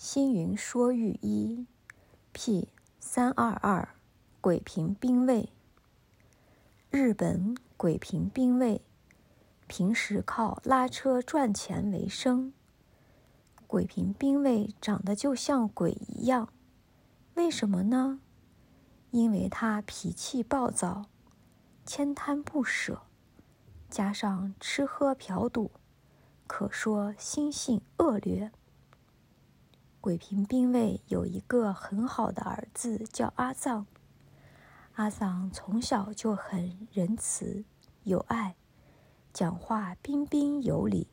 [0.00, 1.66] 星云说御医
[2.32, 3.96] ，P 三二二，
[4.40, 5.50] 鬼平兵卫。
[6.88, 8.80] 日本鬼平兵卫，
[9.66, 12.54] 平时靠拉车赚钱为生。
[13.66, 16.48] 鬼平兵卫长得就像鬼一样，
[17.34, 18.20] 为什么呢？
[19.10, 21.10] 因为他脾气暴躁，
[21.84, 23.02] 千贪不舍，
[23.90, 25.70] 加上吃喝嫖赌，
[26.46, 28.50] 可说心性恶劣。
[30.00, 33.86] 鬼平兵卫有一个很好的儿子，叫阿藏。
[34.94, 37.64] 阿藏从小就很仁慈
[38.04, 38.56] 有爱，
[39.34, 41.06] 讲话彬彬有礼，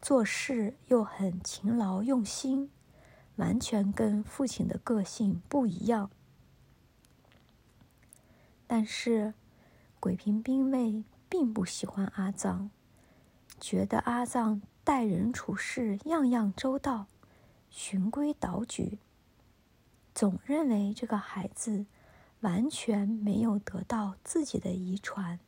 [0.00, 2.70] 做事又很勤劳用心，
[3.36, 6.08] 完全跟父亲的个性不一样。
[8.68, 9.34] 但是，
[9.98, 12.70] 鬼平兵卫并不喜欢阿藏，
[13.60, 17.06] 觉得阿藏待人处事样样周到，
[17.70, 18.98] 循规蹈矩，
[20.14, 21.86] 总认为这个孩子。
[22.40, 25.40] 完全没有得到自己的遗传。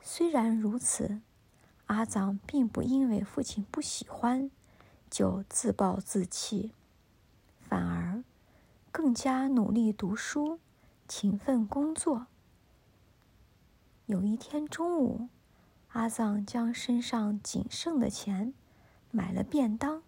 [0.00, 1.22] 虽然如此，
[1.86, 4.50] 阿藏并不因为父亲不喜欢
[5.10, 6.72] 就自暴自弃，
[7.58, 8.22] 反而
[8.92, 10.60] 更加努力读书、
[11.08, 12.26] 勤奋工作。
[14.04, 15.28] 有一天中午，
[15.92, 18.52] 阿藏将身上仅剩的钱
[19.10, 20.02] 买了便当，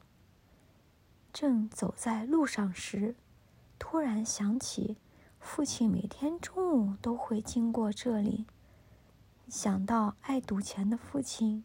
[1.32, 3.14] 正走在路上时，
[3.78, 4.96] 突然想起。
[5.40, 8.44] 父亲每天中午都会经过这里。
[9.48, 11.64] 想到爱赌钱的父亲，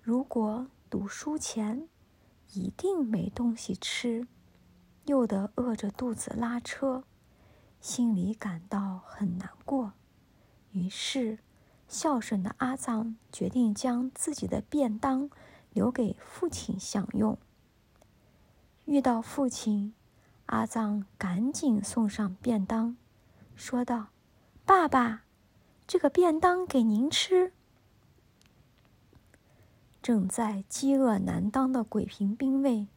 [0.00, 1.88] 如果赌输钱，
[2.52, 4.28] 一定没东西吃，
[5.06, 7.02] 又得饿着肚子拉车，
[7.80, 9.92] 心里感到很难过。
[10.70, 11.40] 于是，
[11.88, 15.28] 孝顺的阿藏决定将自己的便当
[15.72, 17.36] 留给父亲享用。
[18.90, 19.94] 遇到父亲，
[20.46, 22.96] 阿藏赶紧送上便当。
[23.54, 24.08] 说道
[24.66, 25.22] ：“爸爸，
[25.86, 27.52] 这个便当给您吃。”
[30.02, 32.88] 正在饥饿难当的鬼平兵卫，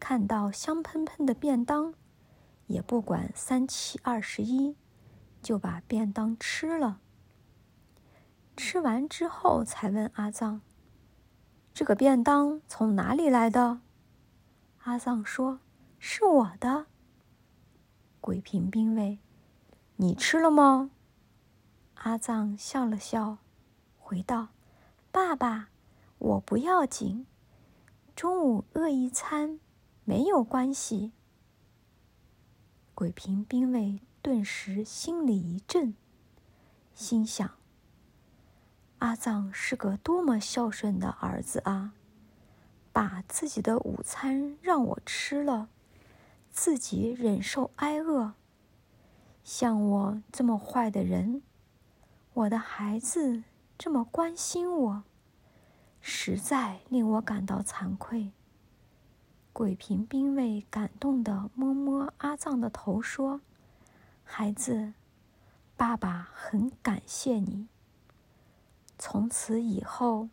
[0.00, 1.94] 看到香喷喷的便当，
[2.66, 4.74] 也不管三七二十一，
[5.40, 6.98] 就把便当吃了。
[8.56, 10.62] 吃完之后，才问阿藏
[11.72, 13.82] ：“这个便当从哪里来的？”
[14.84, 15.60] 阿藏说
[16.00, 16.86] ：“是我的。”
[18.20, 19.18] 鬼平兵卫。
[19.96, 20.90] 你吃了吗？
[21.94, 23.38] 阿藏笑了笑，
[23.98, 24.48] 回道
[25.12, 25.68] ：“爸爸，
[26.18, 27.26] 我不要紧，
[28.16, 29.60] 中午饿一餐
[30.04, 31.12] 没有关系。”
[32.96, 35.94] 鬼平兵卫顿时心里一震，
[36.94, 37.48] 心想
[38.98, 41.92] ：“阿藏是个多么孝顺的儿子啊！
[42.92, 45.68] 把自己的午餐让我吃了，
[46.50, 48.34] 自己忍受挨饿。”
[49.42, 51.42] 像我这么坏的人，
[52.34, 53.42] 我的孩子
[53.76, 55.02] 这么关心我，
[56.00, 58.30] 实在令我感到惭愧。
[59.52, 63.40] 鬼平兵卫感动地摸摸阿藏的头，说
[64.24, 64.94] ：“孩子，
[65.76, 67.66] 爸爸很感谢你。”
[68.96, 70.28] 从此以后，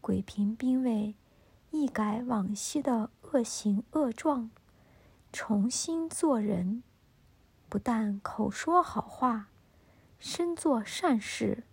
[0.00, 1.14] 鬼平兵卫
[1.70, 4.50] 一改往昔的恶行恶状，
[5.32, 6.82] 重新做人。
[7.68, 9.48] 不但口说好话，
[10.18, 11.64] 身做善事，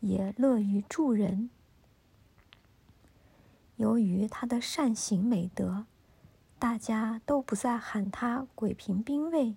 [0.00, 1.50] 也乐于助人。
[3.76, 5.84] 由于他的善行美德，
[6.58, 9.56] 大家都不再喊他鬼平兵卫，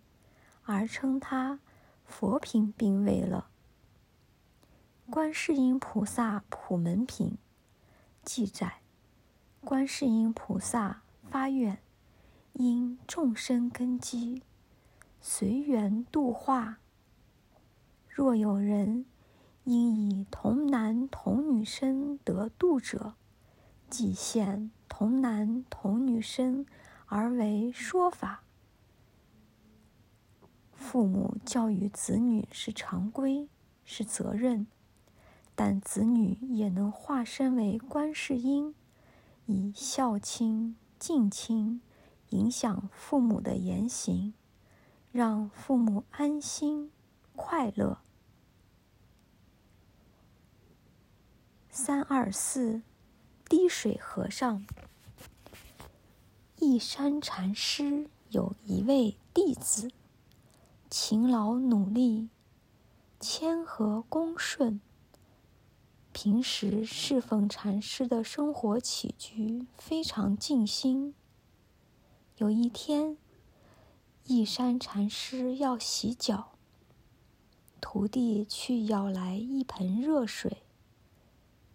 [0.66, 1.62] 而称他
[2.06, 3.50] 佛平兵卫了。
[5.10, 7.38] 观世音菩萨普门品
[8.26, 8.82] 记载，
[9.70, 11.78] 观世音菩萨发愿，
[12.54, 14.42] 因众生根基。
[15.22, 16.80] 随缘度化。
[18.08, 19.06] 若有人
[19.66, 23.14] 因以童男童女身得度者，
[23.92, 26.66] 即现童男童女身
[27.06, 28.42] 而为说法。
[30.74, 33.48] 父母教育子女是常规，
[33.86, 34.66] 是责任，
[35.54, 38.74] 但子女也能化身为观世音，
[39.52, 41.82] 以孝亲敬亲
[42.30, 44.36] 影响父母的言行。
[45.12, 46.92] 让父母安心
[47.36, 47.98] 快乐。
[51.72, 52.84] 三二四，
[53.46, 54.64] 滴水和尚。
[56.58, 59.90] 一山禅师有一位弟子，
[60.92, 62.30] 勤劳努力，
[63.20, 64.80] 谦和恭顺，
[66.12, 71.14] 平时侍奉禅师的生活起居非常尽心。
[72.38, 73.18] 有一天，
[74.26, 76.54] 义山禅师要洗脚，
[77.80, 80.64] 徒弟去舀来一盆热水。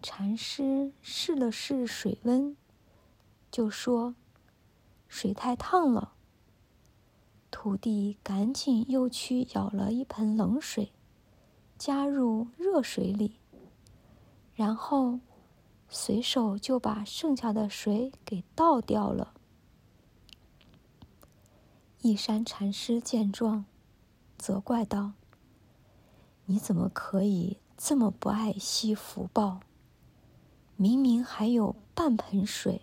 [0.02, 2.56] 禅师试了试水温，
[3.50, 4.14] 就说
[5.08, 6.12] ：“水太烫了。”
[7.50, 10.92] 徒弟赶紧又去舀了一盆冷水，
[11.78, 13.36] 加入热水里，
[14.54, 15.20] 然后
[15.88, 19.34] 随手就把剩下的水给倒掉了。
[22.02, 23.64] 一山禅师见状，
[24.36, 25.12] 责怪道
[26.46, 29.60] ：“你怎么可以这么不爱惜福报？
[30.76, 32.82] 明明还有半盆水，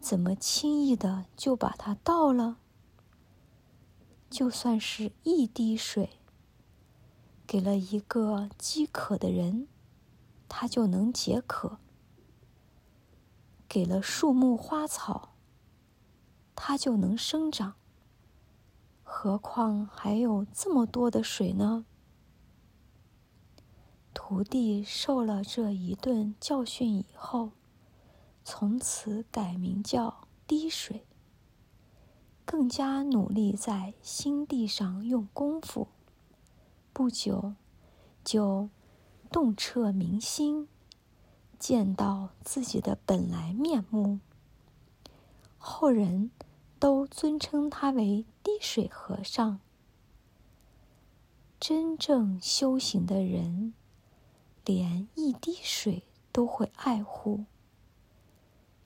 [0.00, 2.58] 怎么轻易的就把它倒了？
[4.28, 6.10] 就算是一滴水，
[7.46, 9.68] 给了一个饥渴的人，
[10.54, 11.78] 他就能解渴；
[13.66, 15.30] 给了树木花草。”
[16.54, 17.74] 它就能生长，
[19.02, 21.86] 何况还有这么多的水呢？
[24.12, 27.52] 徒弟受了这一顿教训以后，
[28.44, 31.06] 从此改名叫滴水，
[32.44, 35.88] 更加努力在心地上用功夫。
[36.92, 37.54] 不久，
[38.22, 38.68] 就
[39.32, 40.68] 洞彻明心，
[41.58, 44.20] 见到自己的本来面目。
[45.58, 46.30] 后人。
[46.82, 49.60] 都尊称他为滴水和尚。
[51.60, 53.72] 真正修行的人，
[54.64, 56.02] 连一滴水
[56.32, 57.44] 都会爱护。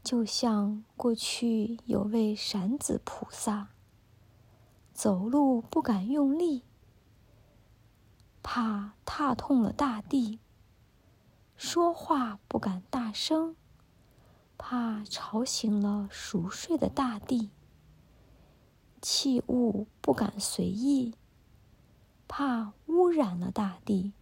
[0.04, 3.68] 就像过去有位闪子菩萨，
[4.92, 6.64] 走路不敢用力，
[8.48, 10.38] 怕踏痛了大地；
[11.56, 13.56] 说话不敢大声，
[14.56, 17.50] 怕吵醒了熟睡的大地。
[19.02, 21.16] 器物不敢随意，
[22.28, 24.12] 怕污染了大地。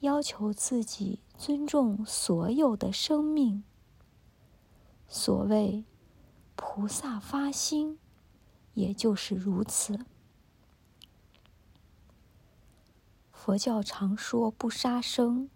[0.00, 3.64] 要求自己尊重所有的生命。
[5.08, 5.86] 所谓
[6.54, 7.98] 菩萨发心，
[8.74, 10.04] 也就是如此。
[13.42, 15.48] 佛教常说不杀生，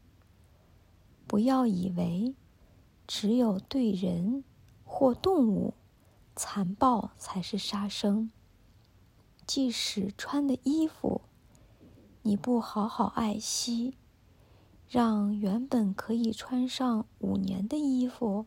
[1.27, 2.35] 不要以为
[3.07, 4.43] 只有对人
[4.87, 5.75] 或动物。
[6.35, 8.31] 残暴才是杀生。
[9.47, 11.21] 即使穿的衣服，
[12.23, 13.99] 你不好好爱惜，
[14.89, 18.47] 让原本可以穿上五年的衣服，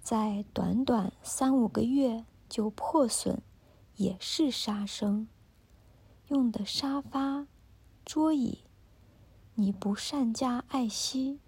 [0.00, 3.42] 在短短三五个月就破损，
[3.96, 5.26] 也是杀生。
[6.28, 7.48] 用的沙发、
[8.12, 8.64] 桌椅，
[9.54, 11.38] 你不善加爱惜，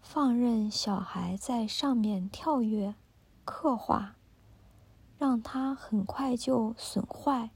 [0.00, 2.94] 放任小孩在上面跳跃、
[3.44, 4.14] 刻画。
[5.18, 7.50] 让它很快就损坏，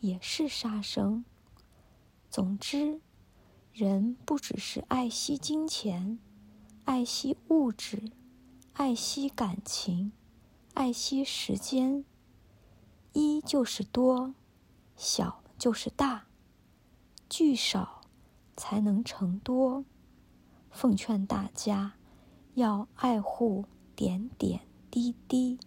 [0.00, 1.24] 也是杀生。
[2.28, 3.00] 总之，
[3.72, 6.18] 人不只是爱惜金钱，
[6.84, 8.12] 爱惜物质，
[8.74, 10.12] 爱惜感情，
[10.74, 12.04] 爱惜时间。
[13.14, 14.34] 一就是多，
[14.96, 16.26] 小就是大，
[17.30, 18.02] 聚少
[18.56, 19.84] 才能成多。
[20.68, 21.94] 奉劝大家
[22.54, 24.60] 要爱护点点
[24.90, 25.58] 滴滴。